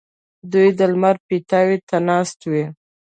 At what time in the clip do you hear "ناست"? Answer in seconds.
2.09-2.39